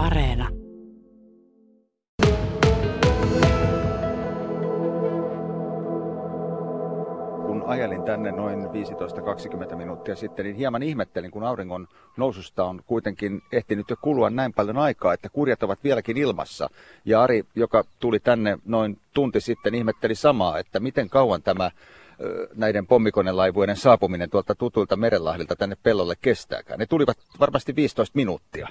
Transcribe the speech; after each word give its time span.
Areena. 0.00 0.48
Kun 7.46 7.62
ajelin 7.66 8.02
tänne 8.02 8.32
noin 8.32 8.66
15-20 9.72 9.76
minuuttia 9.76 10.16
sitten, 10.16 10.44
niin 10.44 10.56
hieman 10.56 10.82
ihmettelin, 10.82 11.30
kun 11.30 11.44
auringon 11.44 11.88
noususta 12.16 12.64
on 12.64 12.80
kuitenkin 12.86 13.42
ehtinyt 13.52 13.90
jo 13.90 13.96
kulua 14.02 14.30
näin 14.30 14.52
paljon 14.52 14.78
aikaa, 14.78 15.12
että 15.12 15.28
kurjat 15.28 15.62
ovat 15.62 15.84
vieläkin 15.84 16.16
ilmassa. 16.16 16.70
Ja 17.04 17.22
Ari, 17.22 17.44
joka 17.54 17.84
tuli 17.98 18.20
tänne 18.20 18.58
noin 18.64 18.98
tunti 19.14 19.40
sitten, 19.40 19.74
ihmetteli 19.74 20.14
samaa, 20.14 20.58
että 20.58 20.80
miten 20.80 21.10
kauan 21.10 21.42
tämä 21.42 21.70
näiden 22.54 22.86
pommikonelaivuiden 22.86 23.76
saapuminen 23.76 24.30
tuolta 24.30 24.54
tutulta 24.54 24.96
merenlahdilta 24.96 25.56
tänne 25.56 25.76
pellolle 25.82 26.14
kestääkään. 26.22 26.78
Ne 26.78 26.86
tulivat 26.86 27.18
varmasti 27.40 27.76
15 27.76 28.16
minuuttia. 28.16 28.68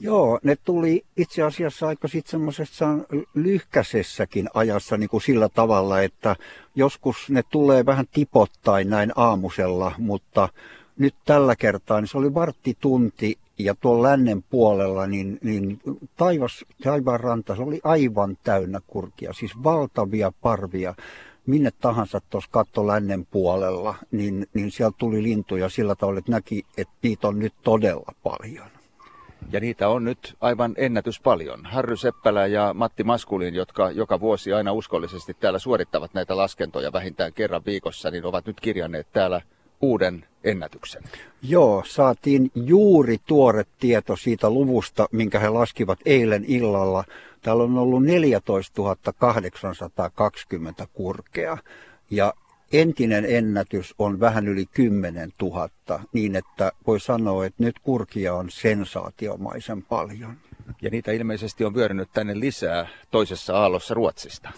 Joo, 0.00 0.40
ne 0.42 0.56
tuli 0.64 1.04
itse 1.16 1.42
asiassa 1.42 1.88
aika 1.88 2.08
sitten 2.08 2.30
semmoisessa 2.30 2.86
lyhkäisessäkin 3.34 4.48
ajassa 4.54 4.96
niin 4.96 5.08
kuin 5.08 5.20
sillä 5.20 5.48
tavalla, 5.48 6.02
että 6.02 6.36
joskus 6.74 7.30
ne 7.30 7.42
tulee 7.50 7.86
vähän 7.86 8.06
tipottain 8.12 8.90
näin 8.90 9.12
aamusella, 9.16 9.92
mutta 9.98 10.48
nyt 10.98 11.14
tällä 11.24 11.56
kertaa 11.56 12.00
niin 12.00 12.08
se 12.08 12.18
oli 12.18 12.34
varttitunti 12.34 13.38
ja 13.58 13.74
tuolla 13.74 14.08
lännen 14.08 14.42
puolella 14.42 15.06
niin, 15.06 15.38
niin 15.42 15.80
taivas, 16.16 16.64
taivaan 16.84 17.20
ranta, 17.20 17.56
se 17.56 17.62
oli 17.62 17.80
aivan 17.84 18.38
täynnä 18.44 18.80
kurkia, 18.86 19.32
siis 19.32 19.52
valtavia 19.64 20.32
parvia 20.40 20.94
minne 21.46 21.70
tahansa 21.80 22.20
tuossa 22.30 22.50
katto 22.52 22.86
lännen 22.86 23.26
puolella, 23.26 23.94
niin, 24.10 24.46
niin 24.54 24.70
sieltä 24.70 24.96
tuli 24.98 25.22
lintuja 25.22 25.68
sillä 25.68 25.94
tavalla, 25.94 26.18
että 26.18 26.30
näki, 26.30 26.62
että 26.76 26.94
niitä 27.02 27.28
on 27.28 27.38
nyt 27.38 27.54
todella 27.62 28.14
paljon. 28.22 28.73
Ja 29.52 29.60
niitä 29.60 29.88
on 29.88 30.04
nyt 30.04 30.36
aivan 30.40 30.74
ennätys 30.76 31.20
paljon. 31.20 31.66
Harry 31.66 31.96
Seppälä 31.96 32.46
ja 32.46 32.74
Matti 32.74 33.04
Maskulin, 33.04 33.54
jotka 33.54 33.90
joka 33.90 34.20
vuosi 34.20 34.52
aina 34.52 34.72
uskollisesti 34.72 35.34
täällä 35.34 35.58
suorittavat 35.58 36.14
näitä 36.14 36.36
laskentoja 36.36 36.92
vähintään 36.92 37.32
kerran 37.32 37.62
viikossa, 37.66 38.10
niin 38.10 38.24
ovat 38.24 38.46
nyt 38.46 38.60
kirjanneet 38.60 39.06
täällä 39.12 39.40
uuden 39.80 40.26
ennätyksen. 40.44 41.02
Joo, 41.42 41.82
saatiin 41.86 42.50
juuri 42.54 43.18
tuore 43.26 43.64
tieto 43.78 44.16
siitä 44.16 44.50
luvusta, 44.50 45.08
minkä 45.12 45.38
he 45.38 45.48
laskivat 45.48 45.98
eilen 46.06 46.44
illalla. 46.48 47.04
Täällä 47.42 47.62
on 47.62 47.78
ollut 47.78 48.04
14 48.04 48.82
820 49.18 50.86
kurkea 50.92 51.58
ja 52.10 52.34
entinen 52.80 53.24
ennätys 53.28 53.94
on 53.98 54.20
vähän 54.20 54.48
yli 54.48 54.66
10 54.66 55.32
000, 55.42 55.68
niin 56.12 56.36
että 56.36 56.72
voi 56.86 57.00
sanoa, 57.00 57.46
että 57.46 57.62
nyt 57.62 57.78
kurkia 57.78 58.34
on 58.34 58.50
sensaatiomaisen 58.50 59.82
paljon. 59.82 60.36
Ja 60.82 60.90
niitä 60.90 61.12
ilmeisesti 61.12 61.64
on 61.64 61.74
vyörynyt 61.74 62.08
tänne 62.12 62.40
lisää 62.40 62.88
toisessa 63.10 63.56
aallossa 63.56 63.94
Ruotsista. 63.94 64.50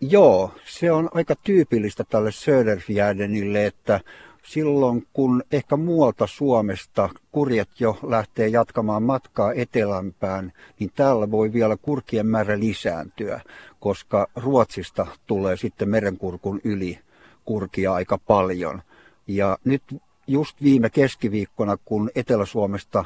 Joo, 0.00 0.54
se 0.64 0.92
on 0.92 1.08
aika 1.14 1.34
tyypillistä 1.36 2.04
tälle 2.04 2.32
Söderfjärdenille, 2.32 3.66
että 3.66 4.00
silloin 4.42 5.06
kun 5.12 5.42
ehkä 5.52 5.76
muualta 5.76 6.26
Suomesta 6.26 7.08
kurjet 7.32 7.68
jo 7.80 7.98
lähtee 8.02 8.48
jatkamaan 8.48 9.02
matkaa 9.02 9.52
etelämpään, 9.52 10.52
niin 10.78 10.90
täällä 10.94 11.30
voi 11.30 11.52
vielä 11.52 11.76
kurkien 11.76 12.26
määrä 12.26 12.58
lisääntyä, 12.58 13.40
koska 13.80 14.26
Ruotsista 14.36 15.06
tulee 15.26 15.56
sitten 15.56 15.88
merenkurkun 15.88 16.60
yli 16.64 16.98
kurkia 17.44 17.92
aika 17.94 18.18
paljon. 18.18 18.82
Ja 19.26 19.58
nyt 19.64 19.82
just 20.26 20.62
viime 20.62 20.90
keskiviikkona, 20.90 21.76
kun 21.84 22.10
Etelä-Suomesta 22.14 23.04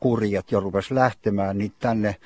kurjat 0.00 0.52
jo 0.52 0.62
lähtemään, 0.90 1.58
niin 1.58 1.72
tänne 1.78 2.16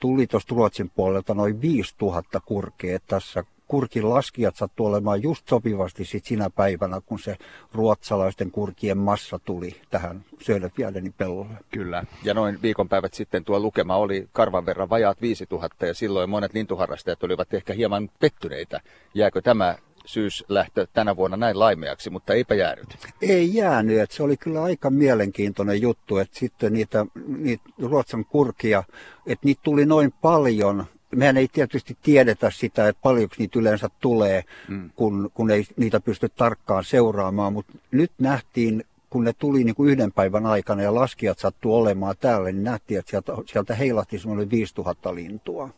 tuli 0.00 0.26
tuosta 0.26 0.54
Ruotsin 0.54 0.90
puolelta 0.90 1.34
noin 1.34 1.60
5000 1.60 2.40
kurkea 2.40 2.98
tässä 3.06 3.44
kurkin 3.70 4.10
laskijat 4.10 4.56
sattuu 4.56 4.86
olemaan 4.86 5.22
just 5.22 5.48
sopivasti 5.48 6.04
sit 6.04 6.24
sinä 6.24 6.50
päivänä, 6.50 7.00
kun 7.06 7.18
se 7.18 7.36
ruotsalaisten 7.72 8.50
kurkien 8.50 8.98
massa 8.98 9.38
tuli 9.38 9.80
tähän 9.90 10.24
Söderfjärdenin 10.40 11.12
pellolle. 11.12 11.54
Kyllä, 11.70 12.04
ja 12.22 12.34
noin 12.34 12.62
viikonpäivät 12.62 13.14
sitten 13.14 13.44
tuo 13.44 13.60
lukema 13.60 13.96
oli 13.96 14.28
karvan 14.32 14.66
verran 14.66 14.90
vajaat 14.90 15.20
5000 15.20 15.86
ja 15.86 15.94
silloin 15.94 16.30
monet 16.30 16.54
lintuharrastajat 16.54 17.24
olivat 17.24 17.54
ehkä 17.54 17.72
hieman 17.72 18.10
pettyneitä. 18.20 18.80
Jääkö 19.14 19.42
tämä 19.42 19.76
syyslähtö 20.04 20.86
tänä 20.92 21.16
vuonna 21.16 21.36
näin 21.36 21.58
laimeaksi, 21.58 22.10
mutta 22.10 22.34
eipä 22.34 22.54
jäänyt. 22.54 22.86
Ei 23.22 23.54
jäänyt, 23.54 23.98
että 23.98 24.16
se 24.16 24.22
oli 24.22 24.36
kyllä 24.36 24.62
aika 24.62 24.90
mielenkiintoinen 24.90 25.82
juttu, 25.82 26.18
että 26.18 26.38
sitten 26.38 26.72
niitä, 26.72 27.06
niitä 27.26 27.64
Ruotsan 27.82 28.24
kurkia, 28.24 28.84
että 29.26 29.46
niitä 29.46 29.60
tuli 29.64 29.86
noin 29.86 30.14
paljon 30.20 30.86
mehän 31.16 31.36
ei 31.36 31.48
tietysti 31.48 31.96
tiedetä 32.02 32.50
sitä, 32.50 32.88
että 32.88 33.02
paljonko 33.02 33.34
niitä 33.38 33.58
yleensä 33.58 33.88
tulee, 34.00 34.44
mm. 34.68 34.90
kun, 34.96 35.30
kun 35.34 35.50
ei 35.50 35.64
niitä 35.76 36.00
pysty 36.00 36.28
tarkkaan 36.28 36.84
seuraamaan, 36.84 37.52
mutta 37.52 37.72
nyt 37.90 38.12
nähtiin, 38.18 38.84
kun 39.10 39.24
ne 39.24 39.32
tuli 39.32 39.64
niin 39.64 39.74
kuin 39.74 39.90
yhden 39.90 40.12
päivän 40.12 40.46
aikana 40.46 40.82
ja 40.82 40.94
laskijat 40.94 41.38
sattuu 41.38 41.74
olemaan 41.74 42.14
täällä, 42.20 42.52
niin 42.52 42.64
nähtiin, 42.64 42.98
että 42.98 43.10
sieltä, 43.10 43.32
sieltä 43.46 43.74
heilahti 43.74 44.18
semmoinen 44.18 44.50
5000 44.50 45.14
lintua. 45.14 45.68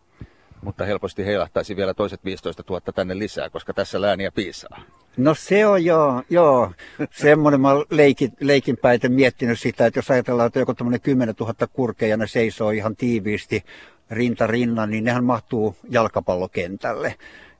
Mutta 0.63 0.85
helposti 0.85 1.27
heilahtaisi 1.27 1.77
vielä 1.77 1.95
toiset 1.95 2.25
15 2.25 2.63
000 2.69 2.81
tänne 2.81 3.19
lisää, 3.19 3.51
koska 3.51 3.75
tässä 3.75 4.01
lääniä 4.01 4.33
piisaa. 4.33 4.83
No 5.17 5.35
se 5.35 5.67
on 5.67 5.85
joo, 5.85 6.23
joo. 6.31 6.73
Semmoinen 7.11 7.61
mä 7.61 7.69
leikin, 7.91 8.33
leikin 8.41 8.77
päitä 8.77 9.09
miettinyt 9.09 9.61
sitä, 9.61 9.87
että 9.87 9.99
jos 9.99 10.11
ajatellaan, 10.11 10.47
että 10.47 10.59
joku 10.59 10.75
tämmöinen 10.75 11.01
10 11.01 11.35
000 11.41 11.55
kurkeja 11.73 12.17
ne 12.17 12.27
seisoo 12.27 12.71
ihan 12.71 12.97
tiiviisti 12.97 13.65
rinta 14.11 14.47
rinnan, 14.47 14.91
niin 14.91 15.05
nehän 15.05 15.25
mahtuu 15.25 15.77
jalkapallokentälle. 15.89 17.15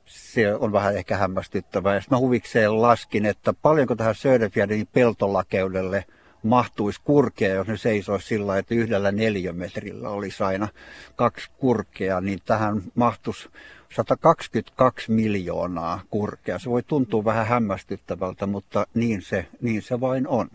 Se 0.05 0.55
on 0.55 0.71
vähän 0.71 0.97
ehkä 0.97 1.17
hämmästyttävää. 1.17 1.95
Ja 1.95 2.01
mä 2.11 2.17
huvikseen 2.17 2.81
laskin, 2.81 3.25
että 3.25 3.53
paljonko 3.61 3.95
tähän 3.95 4.15
Söderfjärdenin 4.15 4.87
peltolakeudelle 4.93 6.05
mahtuisi 6.43 7.01
kurkea, 7.03 7.55
jos 7.55 7.67
ne 7.67 7.77
seisoisi 7.77 8.27
sillä 8.27 8.57
että 8.57 8.75
yhdellä 8.75 9.11
neliömetrillä 9.11 10.09
olisi 10.09 10.43
aina 10.43 10.67
kaksi 11.15 11.51
kurkea, 11.57 12.21
niin 12.21 12.39
tähän 12.45 12.81
mahtuisi 12.95 13.49
122 13.95 15.11
miljoonaa 15.11 16.01
kurkea. 16.09 16.59
Se 16.59 16.69
voi 16.69 16.83
tuntua 16.83 17.25
vähän 17.25 17.47
hämmästyttävältä, 17.47 18.45
mutta 18.45 18.87
niin 18.93 19.21
se, 19.21 19.45
niin 19.61 19.81
se 19.81 19.99
vain 20.01 20.27
on. 20.27 20.49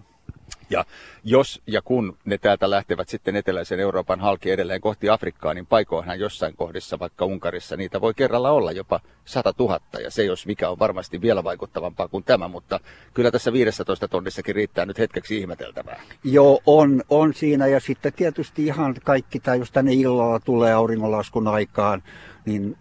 Ja 0.70 0.84
jos 1.24 1.62
ja 1.66 1.82
kun 1.82 2.16
ne 2.24 2.38
täältä 2.38 2.70
lähtevät 2.70 3.08
sitten 3.08 3.36
eteläisen 3.36 3.80
Euroopan 3.80 4.20
halki 4.20 4.50
edelleen 4.50 4.80
kohti 4.80 5.08
Afrikkaa, 5.08 5.54
niin 5.54 5.66
paikoinhan 5.66 6.20
jossain 6.20 6.56
kohdissa, 6.56 6.98
vaikka 6.98 7.24
Unkarissa, 7.24 7.76
niitä 7.76 8.00
voi 8.00 8.14
kerralla 8.14 8.50
olla 8.50 8.72
jopa 8.72 9.00
100 9.24 9.54
000. 9.58 9.80
Ja 10.02 10.10
se 10.10 10.24
jos 10.24 10.46
mikä 10.46 10.70
on 10.70 10.78
varmasti 10.78 11.20
vielä 11.20 11.44
vaikuttavampaa 11.44 12.08
kuin 12.08 12.24
tämä, 12.24 12.48
mutta 12.48 12.80
kyllä 13.14 13.30
tässä 13.30 13.52
15 13.52 14.08
tonnissakin 14.08 14.54
riittää 14.54 14.86
nyt 14.86 14.98
hetkeksi 14.98 15.38
ihmeteltävää. 15.38 16.00
Joo, 16.24 16.60
on, 16.66 17.02
on 17.08 17.34
siinä. 17.34 17.66
Ja 17.66 17.80
sitten 17.80 18.12
tietysti 18.12 18.66
ihan 18.66 18.94
kaikki 19.04 19.40
tämä, 19.40 19.54
jos 19.54 19.70
tänne 19.70 19.92
illalla 19.92 20.40
tulee 20.40 20.72
auringonlaskun 20.72 21.48
aikaan, 21.48 22.02
niin, 22.48 22.76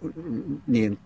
niin 0.67 0.97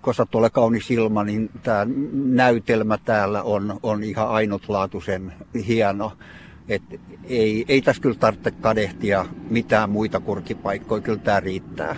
koska 0.00 0.26
tuolle 0.26 0.50
kaunis 0.50 0.90
ilma, 0.90 1.24
niin 1.24 1.50
tämä 1.62 1.86
näytelmä 2.12 2.98
täällä 3.04 3.42
on, 3.42 3.80
on 3.82 4.02
ihan 4.02 4.28
ainutlaatuisen 4.28 5.32
hieno. 5.66 6.12
Et 6.68 6.82
ei, 7.24 7.64
ei 7.68 7.82
tässä 7.82 8.02
kyllä 8.02 8.16
tarvitse 8.16 8.50
kadehtia 8.50 9.26
mitään 9.50 9.90
muita 9.90 10.20
kurkipaikkoja, 10.20 11.02
kyllä 11.02 11.18
tämä 11.18 11.40
riittää. 11.40 11.96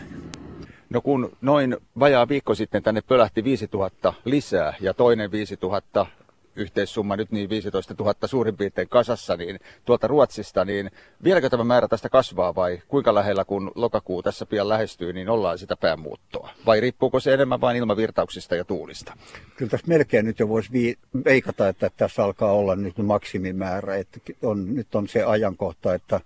No 0.91 1.01
kun 1.01 1.37
noin 1.41 1.77
vajaa 1.99 2.29
viikko 2.29 2.55
sitten 2.55 2.83
tänne 2.83 3.01
pölähti 3.01 3.45
5000 3.45 4.13
lisää 4.25 4.75
ja 4.81 4.95
toinen 4.95 5.33
5000 5.33 6.07
yhteissumma 6.57 7.17
nyt 7.17 7.31
niin 7.31 7.51
15 7.51 7.95
000 7.99 8.15
suurin 8.25 8.57
piirtein 8.57 8.89
kasassa, 8.89 9.37
niin 9.37 9.59
tuolta 9.85 10.07
Ruotsista, 10.07 10.65
niin 10.65 10.91
vieläkö 11.25 11.51
tämä 11.51 11.65
määrä 11.65 11.89
tästä 11.89 12.09
kasvaa 12.09 12.55
vai 12.55 12.83
kuinka 12.89 13.15
lähellä 13.15 13.45
kun 13.45 13.73
lokakuu 13.75 14.23
tässä 14.23 14.47
pian 14.47 14.69
lähestyy, 14.69 15.13
niin 15.13 15.29
ollaan 15.29 15.59
sitä 15.59 15.77
päämuuttoa? 15.77 16.51
Vai 16.67 16.81
riippuuko 16.81 17.21
se 17.21 17.35
enemmän 17.35 17.61
vain 17.61 17.77
ilmavirtauksista 17.77 18.57
ja 18.57 18.65
tuulista? 18.65 19.13
Kyllä 19.57 19.71
tässä 19.71 19.87
melkein 19.87 20.27
nyt 20.27 20.39
jo 20.39 20.49
voisi 20.49 20.73
vi- 20.73 20.99
veikata, 21.25 21.69
että 21.69 21.91
tässä 21.97 22.25
alkaa 22.25 22.53
olla 22.53 22.77
nyt 22.77 22.99
maksimimäärä. 22.99 23.97
Että 23.97 24.21
on, 24.43 24.75
nyt 24.75 24.95
on 24.95 25.09
se 25.09 25.25
ajankohta, 25.25 25.95
että 25.95 26.21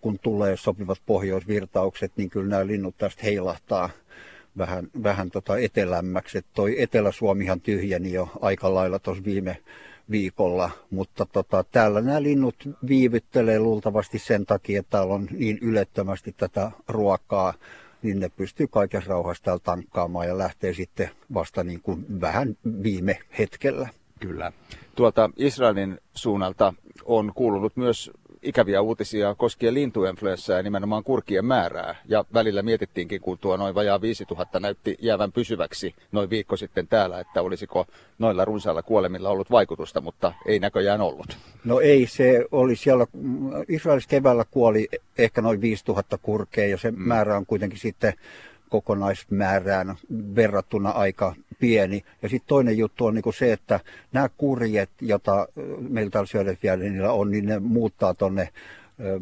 kun 0.00 0.18
tulee 0.18 0.56
sopivat 0.56 0.98
pohjoisvirtaukset, 1.06 2.12
niin 2.16 2.30
kyllä 2.30 2.48
nämä 2.48 2.66
linnut 2.66 2.94
tästä 2.98 3.22
heilahtaa 3.22 3.90
vähän, 4.58 4.88
vähän 5.02 5.30
tota 5.30 5.58
etelämmäksi. 5.58 6.38
Et 6.38 6.46
toi 6.54 6.82
Etelä-Suomihan 6.82 7.60
tyhjeni 7.60 8.12
jo 8.12 8.28
aika 8.40 8.74
lailla 8.74 8.98
tuossa 8.98 9.24
viime 9.24 9.56
viikolla, 10.10 10.70
mutta 10.90 11.26
tota, 11.26 11.64
täällä 11.64 12.00
nämä 12.00 12.22
linnut 12.22 12.56
viivyttelee 12.88 13.58
luultavasti 13.58 14.18
sen 14.18 14.46
takia, 14.46 14.80
että 14.80 14.90
täällä 14.90 15.14
on 15.14 15.28
niin 15.32 15.58
ylettömästi 15.62 16.34
tätä 16.36 16.70
ruokaa, 16.88 17.54
niin 18.02 18.20
ne 18.20 18.28
pystyy 18.28 18.66
kaikessa 18.66 19.10
rauhassa 19.10 19.44
täällä 19.44 19.60
tankkaamaan 19.64 20.26
ja 20.26 20.38
lähtee 20.38 20.74
sitten 20.74 21.10
vasta 21.34 21.64
niin 21.64 21.80
kuin 21.82 22.20
vähän 22.20 22.56
viime 22.82 23.18
hetkellä. 23.38 23.88
Kyllä. 24.20 24.52
Tuolta 24.94 25.30
Israelin 25.36 25.98
suunnalta 26.14 26.74
on 27.04 27.32
kuulunut 27.34 27.76
myös 27.76 28.10
ikäviä 28.42 28.80
uutisia 28.80 29.34
koskien 29.34 29.74
lintuinfluenssaa 29.74 30.56
ja 30.56 30.62
nimenomaan 30.62 31.04
kurkien 31.04 31.44
määrää. 31.44 31.96
Ja 32.08 32.24
välillä 32.34 32.62
mietittiinkin, 32.62 33.20
kun 33.20 33.38
tuo 33.38 33.56
noin 33.56 33.74
vajaa 33.74 34.00
5000 34.00 34.60
näytti 34.60 34.96
jäävän 35.00 35.32
pysyväksi 35.32 35.94
noin 36.12 36.30
viikko 36.30 36.56
sitten 36.56 36.88
täällä, 36.88 37.20
että 37.20 37.42
olisiko 37.42 37.86
noilla 38.18 38.44
runsailla 38.44 38.82
kuolemilla 38.82 39.30
ollut 39.30 39.50
vaikutusta, 39.50 40.00
mutta 40.00 40.32
ei 40.46 40.58
näköjään 40.58 41.00
ollut. 41.00 41.36
No 41.64 41.80
ei, 41.80 42.06
se 42.06 42.44
oli 42.52 42.76
siellä, 42.76 43.06
Israelissa 43.68 44.10
keväällä 44.10 44.44
kuoli 44.50 44.88
ehkä 45.18 45.42
noin 45.42 45.60
5000 45.60 46.18
kurkea 46.18 46.66
ja 46.66 46.78
se 46.78 46.90
mm. 46.90 46.98
määrä 46.98 47.36
on 47.36 47.46
kuitenkin 47.46 47.78
sitten 47.78 48.12
kokonaismäärään 48.70 49.96
verrattuna 50.34 50.90
aika 50.90 51.34
pieni. 51.58 52.04
Ja 52.22 52.28
sitten 52.28 52.48
toinen 52.48 52.78
juttu 52.78 53.06
on 53.06 53.14
niinku 53.14 53.32
se, 53.32 53.52
että 53.52 53.80
nämä 54.12 54.28
kurjet, 54.28 54.90
joita 55.00 55.48
meillä 55.78 56.10
täällä 56.10 57.12
on, 57.12 57.30
niin 57.30 57.46
ne 57.46 57.58
muuttaa 57.58 58.14
tuonne 58.14 58.48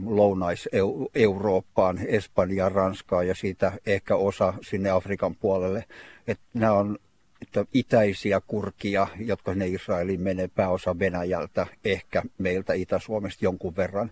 Lounais-Eurooppaan, 0.06 1.99
Espanjaan, 2.06 2.73
Ranskaan 2.73 3.29
ja 3.29 3.35
siitä 3.35 3.73
ehkä 3.87 4.17
osa 4.17 4.55
sinne 4.62 4.91
Afrikan 4.91 5.35
puolelle. 5.35 5.85
Että 6.27 6.45
nämä 6.55 6.73
on 6.73 6.99
että 7.43 7.65
itäisiä 7.75 8.41
kurkia, 8.47 9.06
jotka 9.19 9.55
ne 9.55 9.67
Israeliin 9.67 10.21
menee 10.21 10.49
pääosa 10.49 10.99
Venäjältä, 10.99 11.67
ehkä 11.85 12.23
meiltä 12.39 12.73
Itä-Suomesta 12.73 13.45
jonkun 13.45 13.77
verran. 13.77 14.11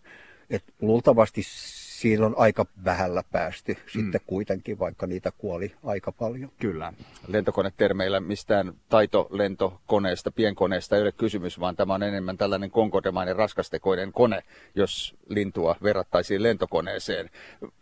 Et 0.50 0.64
luultavasti 0.80 1.42
siinä 1.96 2.26
on 2.26 2.34
aika 2.36 2.66
vähällä 2.84 3.22
päästy 3.32 3.72
mm. 3.72 4.00
sitten 4.00 4.20
kuitenkin, 4.26 4.78
vaikka 4.78 5.06
niitä 5.06 5.32
kuoli 5.38 5.72
aika 5.84 6.12
paljon. 6.12 6.50
Kyllä. 6.58 6.92
Lentokonetermeillä 7.28 8.20
mistään 8.20 8.72
taitolentokoneesta, 8.88 10.30
pienkoneesta 10.30 10.96
ei 10.96 11.02
ole 11.02 11.12
kysymys, 11.12 11.60
vaan 11.60 11.76
tämä 11.76 11.94
on 11.94 12.02
enemmän 12.02 12.36
tällainen 12.36 12.70
konkodemainen 12.70 13.36
raskastekoinen 13.36 14.12
kone, 14.12 14.42
jos 14.74 15.16
lintua 15.28 15.76
verrattaisiin 15.82 16.42
lentokoneeseen. 16.42 17.30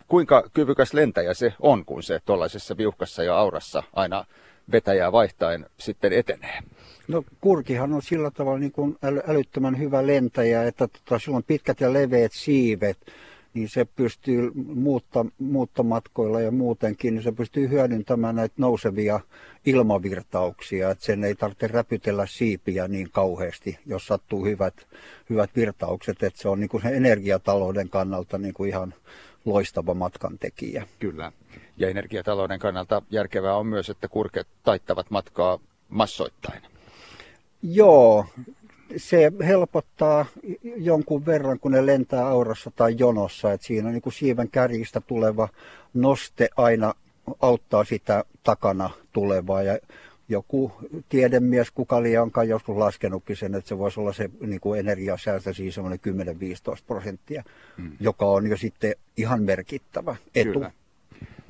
Kuinka 0.08 0.50
kyvykäs 0.52 0.94
lentäjä 0.94 1.34
se 1.34 1.52
on, 1.60 1.84
kun 1.84 2.02
se 2.02 2.20
tuollaisessa 2.24 2.76
viuhkassa 2.76 3.22
ja 3.22 3.38
aurassa 3.38 3.82
aina 3.92 4.24
vetäjää 4.72 5.12
vaihtaen 5.12 5.66
sitten 5.78 6.12
etenee? 6.12 6.58
No 7.08 7.24
kurkihan 7.40 7.92
on 7.92 8.02
sillä 8.02 8.30
tavalla 8.30 8.58
niin 8.58 8.72
kuin 8.72 8.98
älyttömän 9.26 9.78
hyvä 9.78 10.06
lentäjä, 10.06 10.62
että 10.62 10.88
tota, 10.88 11.18
sillä 11.18 11.36
on 11.36 11.44
pitkät 11.44 11.80
ja 11.80 11.92
leveät 11.92 12.32
siivet 12.32 12.98
niin 13.54 13.68
se 13.68 13.84
pystyy 13.84 14.50
muutta, 14.54 15.26
muuttomatkoilla 15.38 16.40
ja 16.40 16.50
muutenkin, 16.50 17.14
niin 17.14 17.22
se 17.22 17.32
pystyy 17.32 17.68
hyödyntämään 17.68 18.36
näitä 18.36 18.54
nousevia 18.58 19.20
ilmavirtauksia, 19.66 20.90
että 20.90 21.04
sen 21.04 21.24
ei 21.24 21.34
tarvitse 21.34 21.66
räpytellä 21.66 22.26
siipiä 22.26 22.88
niin 22.88 23.10
kauheasti, 23.10 23.78
jos 23.86 24.06
sattuu 24.06 24.44
hyvät, 24.44 24.74
hyvät 25.30 25.50
virtaukset, 25.56 26.22
että 26.22 26.42
se 26.42 26.48
on 26.48 26.60
niin 26.60 26.68
kuin 26.68 26.82
sen 26.82 26.94
energiatalouden 26.94 27.88
kannalta 27.88 28.38
niin 28.38 28.54
kuin 28.54 28.70
ihan 28.70 28.94
loistava 29.44 29.94
matkan 29.94 30.38
tekijä. 30.38 30.86
Kyllä. 30.98 31.32
Ja 31.76 31.88
energiatalouden 31.88 32.58
kannalta 32.58 33.02
järkevää 33.10 33.56
on 33.56 33.66
myös, 33.66 33.90
että 33.90 34.08
kurket 34.08 34.46
taittavat 34.62 35.10
matkaa 35.10 35.58
massoittain. 35.88 36.62
Joo, 37.62 38.26
se 38.96 39.32
helpottaa 39.46 40.26
jonkun 40.76 41.26
verran, 41.26 41.60
kun 41.60 41.72
ne 41.72 41.86
lentää 41.86 42.26
aurassa 42.26 42.70
tai 42.76 42.94
jonossa. 42.98 43.52
että 43.52 43.66
siinä 43.66 43.90
niin 43.90 44.02
kuin 44.02 44.12
siiven 44.12 44.50
kärjistä 44.50 45.00
tuleva 45.00 45.48
noste 45.94 46.48
aina 46.56 46.94
auttaa 47.40 47.84
sitä 47.84 48.24
takana 48.42 48.90
tulevaa. 49.12 49.62
Ja 49.62 49.78
joku 50.28 50.72
tiedemies, 51.08 51.70
kuka 51.70 51.96
onkaan 52.22 52.48
joskus 52.48 52.76
laskenutkin 52.76 53.36
sen, 53.36 53.54
että 53.54 53.68
se 53.68 53.78
voisi 53.78 54.00
olla 54.00 54.12
se 54.12 54.30
niin 54.40 54.60
kuin 54.60 54.80
energiasäästö 54.80 55.54
siis 55.54 55.74
semmoinen 55.74 56.00
10-15 56.80 56.82
prosenttia, 56.86 57.42
mm. 57.76 57.92
joka 58.00 58.26
on 58.26 58.46
jo 58.46 58.56
sitten 58.56 58.94
ihan 59.16 59.42
merkittävä 59.42 60.16
etu. 60.34 60.52
Kyllä. 60.52 60.70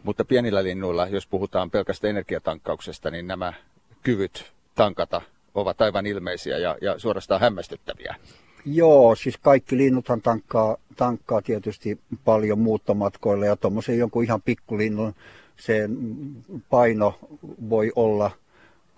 Mutta 0.02 0.24
pienillä 0.24 0.64
linnuilla, 0.64 1.08
jos 1.08 1.26
puhutaan 1.26 1.70
pelkästä 1.70 2.08
energiatankkauksesta, 2.08 3.10
niin 3.10 3.26
nämä 3.26 3.52
kyvyt 4.02 4.52
tankata 4.74 5.22
ovat 5.54 5.80
aivan 5.80 6.06
ilmeisiä 6.06 6.58
ja, 6.58 6.76
ja 6.80 6.98
suorastaan 6.98 7.40
hämmästyttäviä. 7.40 8.14
Joo, 8.66 9.14
siis 9.14 9.36
kaikki 9.36 9.76
linnuthan 9.76 10.22
tankkaa, 10.22 10.76
tankkaa 10.96 11.42
tietysti 11.42 11.98
paljon 12.24 12.58
muuttomatkoilla 12.58 13.46
ja 13.46 13.56
tuommoisen 13.56 13.98
jonkun 13.98 14.24
ihan 14.24 14.42
pikkulinnun 14.42 15.14
sen 15.56 15.98
paino 16.70 17.18
voi 17.70 17.92
olla, 17.96 18.30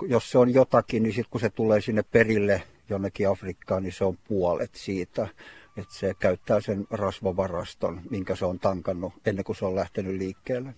jos 0.03 0.31
se 0.31 0.39
on 0.39 0.55
jotakin, 0.55 1.03
niin 1.03 1.13
sitten 1.13 1.31
kun 1.31 1.41
se 1.41 1.51
tulee 1.51 1.81
sinne 1.81 2.03
perille 2.03 2.63
jonnekin 2.89 3.29
Afrikkaan, 3.29 3.83
niin 3.83 3.93
se 3.93 4.05
on 4.05 4.19
puolet 4.29 4.75
siitä. 4.75 5.29
Että 5.77 5.95
se 5.95 6.15
käyttää 6.19 6.61
sen 6.61 6.87
rasvavaraston, 6.91 8.01
minkä 8.11 8.37
se 8.37 8.45
on 8.45 8.59
tankannut 8.59 9.13
ennen 9.27 9.45
kuin 9.45 9.57
se 9.57 9.65
on 9.65 9.75
lähtenyt 9.75 10.17
liikkeelle. 10.17 10.75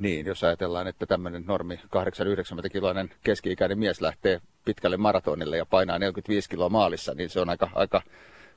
Niin, 0.00 0.26
jos 0.26 0.44
ajatellaan, 0.44 0.86
että 0.86 1.06
tämmöinen 1.06 1.44
normi 1.46 1.74
8-90 1.74 2.68
kiloinen 2.72 3.10
keski-ikäinen 3.24 3.78
mies 3.78 4.00
lähtee 4.00 4.40
pitkälle 4.64 4.96
maratonille 4.96 5.56
ja 5.56 5.66
painaa 5.66 5.98
45 5.98 6.48
kiloa 6.48 6.68
maalissa, 6.68 7.14
niin 7.14 7.30
se 7.30 7.40
on 7.40 7.48
aika, 7.48 7.70
aika 7.74 8.02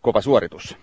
kova 0.02 0.22
suoritus. 0.22 0.78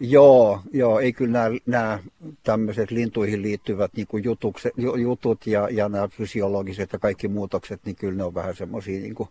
Joo, 0.00 0.60
joo 0.72 1.00
ei 1.00 1.12
kyllä 1.12 1.32
nämä, 1.32 1.56
nämä 1.66 1.98
tämmöiset 2.42 2.90
lintuihin 2.90 3.42
liittyvät 3.42 3.92
niin 3.96 4.06
kuin 4.06 4.24
jutukset, 4.24 4.72
jutut 4.76 5.46
ja, 5.46 5.68
ja 5.70 5.88
nämä 5.88 6.08
fysiologiset 6.08 6.92
ja 6.92 6.98
kaikki 6.98 7.28
muutokset, 7.28 7.80
niin 7.84 7.96
kyllä 7.96 8.14
ne 8.14 8.24
on 8.24 8.34
vähän 8.34 8.56
semmoisia, 8.56 9.00
niin 9.00 9.14
kuin, 9.14 9.28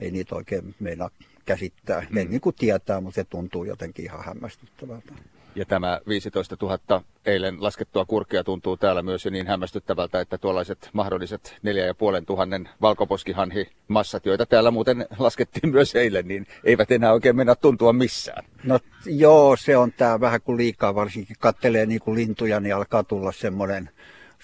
ei 0.00 0.10
niitä 0.10 0.34
oikein 0.34 0.74
meinaa 0.80 1.10
käsittää. 1.44 2.00
Mm. 2.00 2.06
Ne 2.10 2.24
niin 2.24 2.40
kuin 2.40 2.56
tietää, 2.58 3.00
mutta 3.00 3.14
se 3.14 3.24
tuntuu 3.24 3.64
jotenkin 3.64 4.04
ihan 4.04 4.24
hämmästyttävältä. 4.24 5.12
Ja 5.54 5.64
tämä 5.64 6.00
15 6.08 6.56
000 6.62 7.02
eilen 7.26 7.62
laskettua 7.62 8.04
kurkia 8.04 8.44
tuntuu 8.44 8.76
täällä 8.76 9.02
myös 9.02 9.24
jo 9.24 9.30
niin 9.30 9.46
hämmästyttävältä, 9.46 10.20
että 10.20 10.38
tuollaiset 10.38 10.90
mahdolliset 10.92 11.56
4500 11.62 12.74
valkoposkihanhi 12.82 13.68
massat, 13.88 14.26
joita 14.26 14.46
täällä 14.46 14.70
muuten 14.70 15.06
laskettiin 15.18 15.72
myös 15.72 15.94
eilen, 15.94 16.28
niin 16.28 16.46
eivät 16.64 16.90
enää 16.90 17.12
oikein 17.12 17.36
mennä 17.36 17.54
tuntua 17.54 17.92
missään. 17.92 18.44
No 18.64 18.78
joo, 19.06 19.56
se 19.56 19.76
on 19.76 19.92
tämä 19.92 20.20
vähän 20.20 20.40
kuin 20.40 20.56
liikaa, 20.58 20.94
varsinkin 20.94 21.36
kattelee 21.38 21.86
niin 21.86 22.00
kuin 22.00 22.14
lintuja, 22.14 22.60
niin 22.60 22.74
alkaa 22.74 23.02
tulla 23.02 23.32
semmoinen 23.32 23.90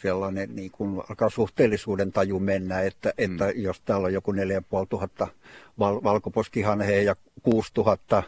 sellainen 0.03 0.57
niin 0.57 0.71
kuin 0.71 1.03
alkaa 1.11 1.31
suhteellisuuden 1.31 2.13
taju 2.13 2.41
mennä, 2.41 2.81
että, 2.81 3.13
mm. 3.19 3.25
että 3.25 3.53
jos 3.57 3.81
täällä 3.81 4.07
on 4.07 4.13
joku 4.13 4.33
4500 4.33 5.29
val, 5.79 6.01
valkoposkihanhea 6.03 7.03
ja 7.03 7.17
6000 7.43 8.23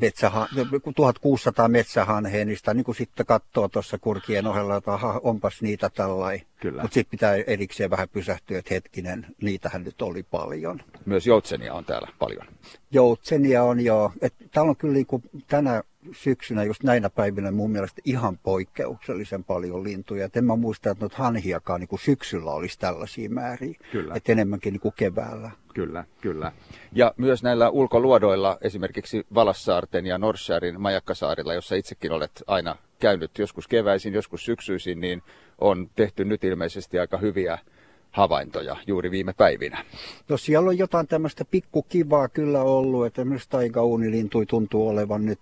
metsäha, 0.00 0.48
1600 0.96 1.68
metsähanheenista, 1.68 2.74
niin 2.74 2.84
kuin 2.84 2.94
sitten 2.94 3.26
katsoo 3.26 3.68
tuossa 3.68 3.98
kurkien 3.98 4.46
ohella, 4.46 4.76
että 4.76 4.92
aha, 4.92 5.20
onpas 5.22 5.62
niitä 5.62 5.90
tällainen. 5.90 6.46
Mutta 6.64 6.94
sitten 6.94 7.10
pitää 7.10 7.34
erikseen 7.34 7.90
vähän 7.90 8.08
pysähtyä, 8.08 8.58
että 8.58 8.74
hetkinen, 8.74 9.26
niitähän 9.42 9.84
nyt 9.84 10.02
oli 10.02 10.22
paljon. 10.22 10.80
Myös 11.06 11.26
joutsenia 11.26 11.74
on 11.74 11.84
täällä 11.84 12.08
paljon. 12.18 12.46
Joutsenia 12.90 13.64
on 13.64 13.80
jo. 13.80 14.12
Et 14.20 14.34
täällä 14.50 14.70
on 14.70 14.76
kyllä 14.76 14.94
niin 14.94 15.06
kuin 15.06 15.22
tänä 15.46 15.82
syksynä 16.12 16.64
just 16.64 16.82
näinä 16.82 17.10
päivinä 17.10 17.50
mun 17.50 17.70
mielestä 17.70 18.02
ihan 18.04 18.38
poikkeuksellisen 18.38 19.44
paljon 19.44 19.84
lintuja. 19.84 20.24
Et 20.24 20.36
en 20.36 20.44
mä 20.44 20.56
muista, 20.56 20.90
että 20.90 21.02
noita 21.02 21.16
hanhiakaan 21.16 21.80
niin 21.80 21.88
kuin 21.88 22.00
syksyllä 22.00 22.50
olisi 22.50 22.78
tällaisia 22.78 23.30
määriä. 23.30 23.74
Kyllä. 23.92 24.14
Et 24.14 24.28
enemmänkin 24.28 24.72
niin 24.72 24.80
kuin 24.80 24.94
keväällä. 24.96 25.50
Kyllä, 25.74 26.04
kyllä. 26.20 26.52
Ja 26.92 27.14
myös 27.16 27.42
näillä 27.42 27.70
ulkoluodoilla, 27.70 28.58
esimerkiksi 28.60 29.26
Valassaarten 29.34 30.06
ja 30.06 30.18
Norsärin 30.18 30.80
majakkasaarilla, 30.80 31.54
jossa 31.54 31.74
itsekin 31.74 32.12
olet 32.12 32.42
aina 32.46 32.76
käynyt 32.98 33.38
joskus 33.38 33.68
keväisin, 33.68 34.14
joskus 34.14 34.44
syksyisin, 34.44 35.00
niin 35.00 35.22
on 35.58 35.90
tehty 35.96 36.24
nyt 36.24 36.44
ilmeisesti 36.44 36.98
aika 36.98 37.18
hyviä 37.18 37.58
havaintoja 38.10 38.76
juuri 38.86 39.10
viime 39.10 39.32
päivinä. 39.32 39.84
No 40.28 40.36
siellä 40.36 40.68
on 40.68 40.78
jotain 40.78 41.06
tämmöistä 41.06 41.44
pikkukivaa 41.44 42.28
kyllä 42.28 42.62
ollut, 42.62 43.06
että 43.06 43.24
myös 43.24 43.48
taikaunilintui 43.48 44.46
tuntuu 44.46 44.88
olevan 44.88 45.26
nyt, 45.26 45.40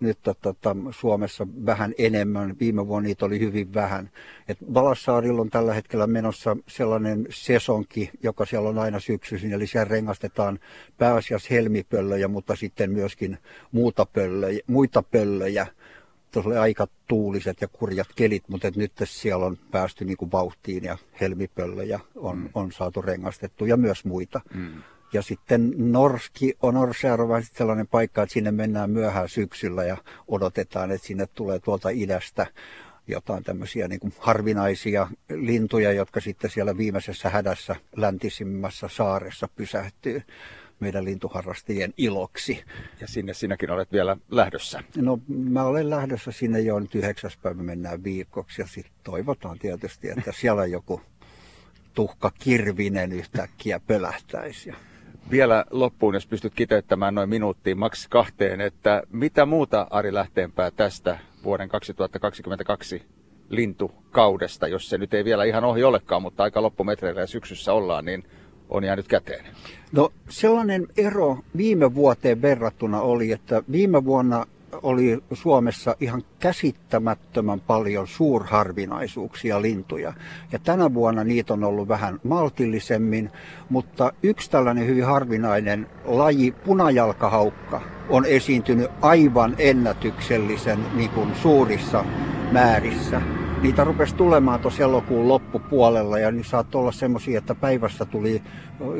nyt 0.00 0.18
tota, 0.22 0.76
Suomessa 0.90 1.46
vähän 1.66 1.94
enemmän. 1.98 2.56
Viime 2.60 2.86
vuonna 2.86 3.06
niitä 3.06 3.26
oli 3.26 3.40
hyvin 3.40 3.74
vähän. 3.74 4.10
Et 4.48 4.58
Valassaarilla 4.74 5.40
on 5.40 5.50
tällä 5.50 5.74
hetkellä 5.74 6.06
menossa 6.06 6.56
sellainen 6.68 7.26
sesonki, 7.30 8.10
joka 8.22 8.46
siellä 8.46 8.68
on 8.68 8.78
aina 8.78 9.00
syksyisin, 9.00 9.52
eli 9.52 9.66
siellä 9.66 9.88
rengastetaan 9.88 10.58
pääasiassa 10.98 11.48
helmipöllöjä, 11.50 12.28
mutta 12.28 12.56
sitten 12.56 12.90
myöskin 12.90 13.38
muuta 13.72 14.06
pöllöjä, 14.06 14.60
muita 14.66 15.02
pöllöjä 15.02 15.66
oli 16.36 16.56
aika 16.56 16.86
tuuliset 17.08 17.60
ja 17.60 17.68
kurjat 17.68 18.08
kelit, 18.16 18.48
mutta 18.48 18.70
nyt 18.76 18.92
siellä 19.04 19.46
on 19.46 19.58
päästy 19.70 20.04
niin 20.04 20.16
kuin 20.16 20.32
vauhtiin 20.32 20.84
ja 20.84 20.98
helmipöllöjä 21.20 22.00
on, 22.16 22.38
mm. 22.38 22.48
on 22.54 22.72
saatu 22.72 23.02
rengastettu 23.02 23.64
ja 23.64 23.76
myös 23.76 24.04
muita. 24.04 24.40
Mm. 24.54 24.82
Ja 25.12 25.22
sitten 25.22 25.74
Norski 25.76 26.54
on 26.62 26.74
Norsjärva 26.74 27.40
sellainen 27.52 27.86
paikka, 27.86 28.22
että 28.22 28.32
sinne 28.32 28.50
mennään 28.50 28.90
myöhään 28.90 29.28
syksyllä 29.28 29.84
ja 29.84 29.96
odotetaan, 30.28 30.90
että 30.90 31.06
sinne 31.06 31.26
tulee 31.26 31.58
tuolta 31.58 31.88
idästä 31.88 32.46
jotain 33.06 33.44
tämmöisiä 33.44 33.88
niin 33.88 34.00
kuin 34.00 34.12
harvinaisia 34.18 35.08
lintuja, 35.30 35.92
jotka 35.92 36.20
sitten 36.20 36.50
siellä 36.50 36.76
viimeisessä 36.76 37.30
hädässä 37.30 37.76
läntisimmässä 37.96 38.88
saaressa 38.88 39.48
pysähtyy. 39.56 40.22
Meidän 40.80 41.04
lintuharrastajien 41.04 41.94
iloksi. 41.96 42.64
Ja 43.00 43.08
sinne 43.08 43.34
sinäkin 43.34 43.70
olet 43.70 43.92
vielä 43.92 44.16
lähdössä. 44.30 44.82
No 44.96 45.18
mä 45.28 45.64
olen 45.64 45.90
lähdössä 45.90 46.32
sinne 46.32 46.60
jo 46.60 46.80
nyt 46.80 46.94
yhdeksäs 46.94 47.36
päivä 47.36 47.62
mennään 47.62 48.04
viikoksi 48.04 48.62
ja 48.62 48.66
sitten 48.66 48.94
toivotaan 49.04 49.58
tietysti, 49.58 50.08
että 50.10 50.32
siellä 50.32 50.66
joku 50.66 51.00
tuhka 51.94 52.30
kirvinen 52.38 53.12
yhtäkkiä 53.12 53.80
pölähtäisi. 53.80 54.72
Vielä 55.30 55.64
loppuun, 55.70 56.14
jos 56.14 56.26
pystyt 56.26 56.54
kiteyttämään 56.54 57.14
noin 57.14 57.28
minuuttiin, 57.28 57.78
maks 57.78 58.08
kahteen, 58.08 58.60
että 58.60 59.02
mitä 59.12 59.46
muuta 59.46 59.86
Ari 59.90 60.14
Lähteenpää 60.14 60.70
tästä 60.70 61.18
vuoden 61.44 61.68
2022 61.68 63.02
lintukaudesta, 63.48 64.68
jos 64.68 64.88
se 64.88 64.98
nyt 64.98 65.14
ei 65.14 65.24
vielä 65.24 65.44
ihan 65.44 65.64
ohi 65.64 65.84
olekaan, 65.84 66.22
mutta 66.22 66.42
aika 66.42 66.62
loppumetreillä 66.62 67.20
ja 67.20 67.26
syksyssä 67.26 67.72
ollaan, 67.72 68.04
niin 68.04 68.24
on 68.68 68.84
jäänyt 68.84 69.08
käteen? 69.08 69.44
No 69.92 70.12
sellainen 70.28 70.86
ero 70.96 71.38
viime 71.56 71.94
vuoteen 71.94 72.42
verrattuna 72.42 73.00
oli, 73.00 73.32
että 73.32 73.62
viime 73.72 74.04
vuonna 74.04 74.46
oli 74.82 75.18
Suomessa 75.32 75.96
ihan 76.00 76.22
käsittämättömän 76.38 77.60
paljon 77.60 78.06
suurharvinaisuuksia 78.06 79.62
lintuja. 79.62 80.12
Ja 80.52 80.58
tänä 80.58 80.94
vuonna 80.94 81.24
niitä 81.24 81.52
on 81.52 81.64
ollut 81.64 81.88
vähän 81.88 82.20
maltillisemmin, 82.22 83.30
mutta 83.68 84.12
yksi 84.22 84.50
tällainen 84.50 84.86
hyvin 84.86 85.04
harvinainen 85.04 85.86
laji, 86.04 86.52
punajalkahaukka, 86.52 87.80
on 88.08 88.24
esiintynyt 88.24 88.90
aivan 89.00 89.54
ennätyksellisen 89.58 90.78
niin 90.94 91.10
kuin 91.10 91.34
suurissa 91.34 92.04
määrissä. 92.52 93.22
Niitä 93.62 93.84
rupesi 93.84 94.14
tulemaan 94.14 94.60
tuossa 94.60 94.82
elokuun 94.82 95.28
loppupuolella 95.28 96.18
ja 96.18 96.30
niin 96.30 96.44
saattoi 96.44 96.80
olla 96.80 96.92
semmoisia, 96.92 97.38
että 97.38 97.54
päivässä 97.54 98.04
tuli 98.04 98.42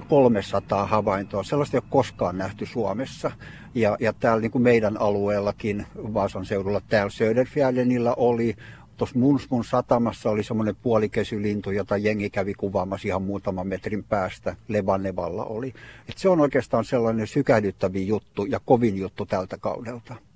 300 0.08 0.86
havaintoa. 0.86 1.42
Sellaista 1.42 1.76
ei 1.76 1.80
ole 1.84 1.90
koskaan 1.90 2.38
nähty 2.38 2.66
Suomessa. 2.66 3.30
Ja, 3.74 3.96
ja 4.00 4.12
täällä 4.12 4.40
niin 4.40 4.50
kuin 4.50 4.62
meidän 4.62 5.00
alueellakin, 5.00 5.86
Vaasan 5.96 6.44
seudulla, 6.44 6.80
täällä 6.80 7.10
Söderfjärdenillä 7.10 8.14
oli, 8.16 8.56
tuossa 8.96 9.18
Munsmun 9.18 9.64
satamassa 9.64 10.30
oli 10.30 10.44
semmoinen 10.44 10.76
puolikesylintu, 10.76 11.70
jota 11.70 11.96
jengi 11.96 12.30
kävi 12.30 12.54
kuvaamassa 12.54 13.08
ihan 13.08 13.22
muutaman 13.22 13.66
metrin 13.66 14.04
päästä. 14.04 14.56
Levanevalla 14.68 15.44
oli. 15.44 15.74
Et 16.08 16.18
se 16.18 16.28
on 16.28 16.40
oikeastaan 16.40 16.84
sellainen 16.84 17.26
sykähdyttävin 17.26 18.06
juttu 18.06 18.44
ja 18.44 18.60
kovin 18.64 18.98
juttu 18.98 19.26
tältä 19.26 19.56
kaudelta. 19.58 20.27